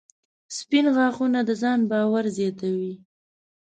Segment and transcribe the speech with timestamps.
[0.57, 2.93] •سپین غاښونه د ځان باور زیاتوي.